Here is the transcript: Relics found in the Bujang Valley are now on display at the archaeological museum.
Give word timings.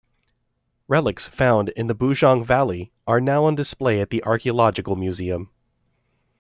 Relics 0.87 1.27
found 1.27 1.69
in 1.69 1.85
the 1.85 1.93
Bujang 1.93 2.43
Valley 2.43 2.91
are 3.05 3.21
now 3.21 3.43
on 3.45 3.53
display 3.53 4.01
at 4.01 4.09
the 4.09 4.23
archaeological 4.23 4.95
museum. 4.95 5.51